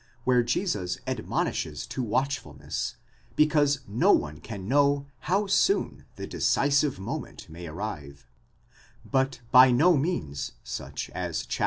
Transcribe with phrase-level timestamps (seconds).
[0.23, 2.95] where Jesus admonishes to watchfulness,
[3.35, 8.25] because no one can know how soon the decisive moment may arrive;
[9.05, 11.59] but by no means such as xxiv.